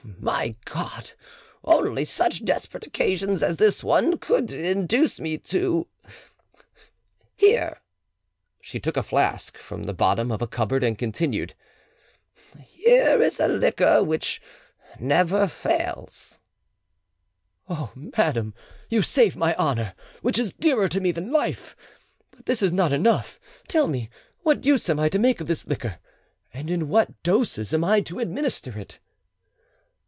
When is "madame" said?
17.95-18.53